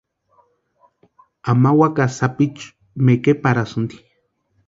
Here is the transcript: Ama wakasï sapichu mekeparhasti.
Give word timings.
Ama 1.51 1.69
wakasï 1.79 2.15
sapichu 2.17 2.67
mekeparhasti. 3.05 3.97